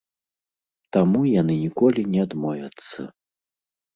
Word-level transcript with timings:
Таму 0.95 1.21
яны 1.41 1.57
ніколі 1.65 2.01
не 2.15 2.21
адмовяцца. 2.27 2.99